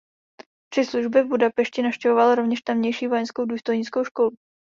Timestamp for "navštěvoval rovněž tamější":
1.81-3.07